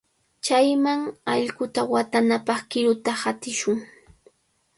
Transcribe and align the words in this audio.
Chayman 0.45 1.01
allquta 1.33 1.81
watanapaq 1.91 2.61
qiruta 2.71 3.11
hawishun. 3.21 3.79